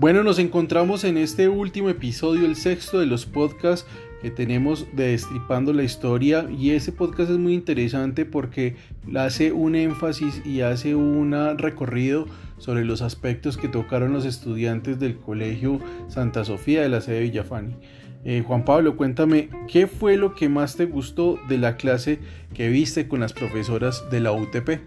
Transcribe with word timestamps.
Bueno, 0.00 0.22
nos 0.22 0.38
encontramos 0.38 1.04
en 1.04 1.18
este 1.18 1.50
último 1.50 1.90
episodio, 1.90 2.46
el 2.46 2.56
sexto 2.56 3.00
de 3.00 3.04
los 3.04 3.26
podcasts 3.26 3.86
que 4.22 4.30
tenemos 4.30 4.86
de 4.94 5.08
Destripando 5.08 5.74
la 5.74 5.82
Historia 5.82 6.48
y 6.50 6.70
ese 6.70 6.90
podcast 6.90 7.30
es 7.30 7.36
muy 7.36 7.52
interesante 7.52 8.24
porque 8.24 8.76
hace 9.14 9.52
un 9.52 9.74
énfasis 9.74 10.40
y 10.46 10.62
hace 10.62 10.94
un 10.94 11.34
recorrido 11.58 12.24
sobre 12.56 12.86
los 12.86 13.02
aspectos 13.02 13.58
que 13.58 13.68
tocaron 13.68 14.14
los 14.14 14.24
estudiantes 14.24 14.98
del 14.98 15.18
Colegio 15.18 15.80
Santa 16.08 16.46
Sofía 16.46 16.80
de 16.80 16.88
la 16.88 17.02
sede 17.02 17.16
de 17.16 17.20
Villafani. 17.24 17.76
Eh, 18.24 18.42
Juan 18.46 18.64
Pablo, 18.64 18.96
cuéntame, 18.96 19.50
¿qué 19.68 19.86
fue 19.86 20.16
lo 20.16 20.34
que 20.34 20.48
más 20.48 20.76
te 20.76 20.86
gustó 20.86 21.38
de 21.50 21.58
la 21.58 21.76
clase 21.76 22.20
que 22.54 22.70
viste 22.70 23.06
con 23.06 23.20
las 23.20 23.34
profesoras 23.34 24.02
de 24.10 24.20
la 24.20 24.32
UTP? 24.32 24.80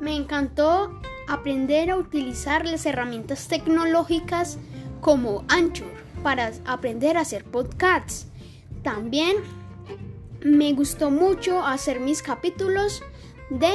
Me 0.00 0.16
encantó 0.16 0.90
aprender 1.26 1.90
a 1.90 1.96
utilizar 1.96 2.66
las 2.66 2.86
herramientas 2.86 3.48
tecnológicas 3.48 4.58
como 5.00 5.44
Anchor 5.48 5.88
para 6.22 6.52
aprender 6.64 7.16
a 7.16 7.20
hacer 7.20 7.44
podcasts. 7.44 8.26
También 8.82 9.36
me 10.44 10.72
gustó 10.72 11.10
mucho 11.10 11.64
hacer 11.64 12.00
mis 12.00 12.22
capítulos 12.22 13.02
de, 13.50 13.70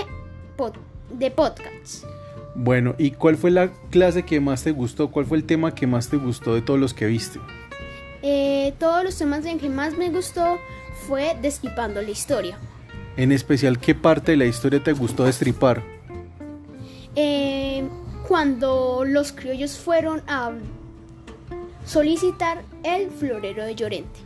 de 1.18 1.32
podcasts. 1.32 2.06
Bueno, 2.56 2.96
¿y 2.98 3.12
cuál 3.12 3.38
fue 3.38 3.52
la 3.52 3.72
clase 3.90 4.24
que 4.24 4.40
más 4.40 4.64
te 4.64 4.72
gustó? 4.72 5.10
¿Cuál 5.10 5.26
fue 5.26 5.38
el 5.38 5.46
tema 5.46 5.74
que 5.74 5.88
más 5.88 6.10
te 6.10 6.18
gustó 6.18 6.54
de 6.54 6.62
todos 6.62 6.80
los 6.80 6.94
que 6.94 7.06
viste? 7.06 7.40
Eh, 8.22 8.74
todos 8.78 9.04
los 9.04 9.18
temas 9.18 9.46
en 9.46 9.58
que 9.58 9.70
más 9.70 9.98
me 9.98 10.10
gustó 10.10 10.60
fue 11.08 11.36
destripando 11.42 12.02
la 12.02 12.10
historia. 12.10 12.58
En 13.18 13.32
especial, 13.32 13.80
¿qué 13.80 13.96
parte 13.96 14.32
de 14.32 14.38
la 14.38 14.46
historia 14.46 14.84
te 14.84 14.94
gustó 14.94 15.24
destripar? 15.26 15.84
Eh, 17.16 17.84
cuando 18.28 19.04
los 19.06 19.32
criollos 19.32 19.78
fueron 19.78 20.22
a 20.28 20.52
solicitar 21.86 22.62
el 22.84 23.10
florero 23.10 23.66
de 23.66 23.76
Llorente. 23.76 24.20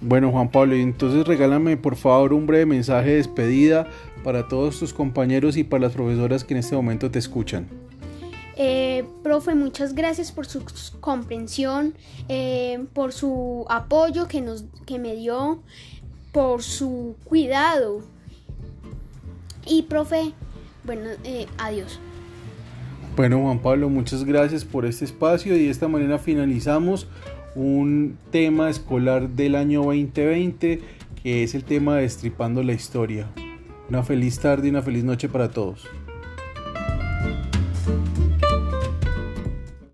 Bueno, 0.00 0.30
Juan 0.30 0.50
Pablo, 0.50 0.74
entonces 0.74 1.26
regálame 1.26 1.76
por 1.76 1.96
favor 1.96 2.32
un 2.32 2.46
breve 2.46 2.66
mensaje 2.66 3.10
de 3.10 3.16
despedida 3.16 3.86
para 4.24 4.48
todos 4.48 4.78
tus 4.78 4.94
compañeros 4.94 5.56
y 5.56 5.64
para 5.64 5.82
las 5.82 5.92
profesoras 5.92 6.44
que 6.44 6.54
en 6.54 6.60
este 6.60 6.76
momento 6.76 7.10
te 7.10 7.18
escuchan. 7.18 7.66
Eh, 8.56 9.04
profe, 9.22 9.54
muchas 9.54 9.94
gracias 9.94 10.32
por 10.32 10.46
su 10.46 10.62
comprensión, 11.00 11.94
eh, 12.28 12.84
por 12.92 13.12
su 13.12 13.64
apoyo 13.68 14.28
que, 14.28 14.40
nos, 14.42 14.64
que 14.86 14.98
me 14.98 15.16
dio, 15.16 15.62
por 16.32 16.62
su 16.62 17.16
cuidado. 17.24 18.02
Y 19.66 19.82
profe, 19.82 20.32
bueno, 20.84 21.08
eh, 21.24 21.46
adiós. 21.58 22.00
Bueno, 23.16 23.40
Juan 23.42 23.58
Pablo, 23.58 23.88
muchas 23.88 24.24
gracias 24.24 24.64
por 24.64 24.86
este 24.86 25.04
espacio 25.04 25.56
y 25.56 25.64
de 25.64 25.70
esta 25.70 25.88
manera 25.88 26.18
finalizamos 26.18 27.08
un 27.54 28.16
tema 28.30 28.70
escolar 28.70 29.28
del 29.28 29.56
año 29.56 29.82
2020 29.82 30.80
que 31.22 31.42
es 31.42 31.54
el 31.54 31.64
tema 31.64 31.96
de 31.96 32.02
Destripando 32.02 32.62
la 32.62 32.72
Historia. 32.72 33.26
Una 33.88 34.02
feliz 34.02 34.38
tarde 34.38 34.68
y 34.68 34.70
una 34.70 34.82
feliz 34.82 35.04
noche 35.04 35.28
para 35.28 35.50
todos. 35.50 35.86